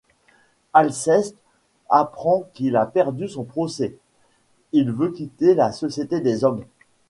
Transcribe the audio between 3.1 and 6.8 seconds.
son procès, il veut quitter la société des hommes.